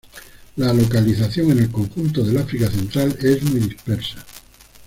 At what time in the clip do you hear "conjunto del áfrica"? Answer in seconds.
1.69-2.67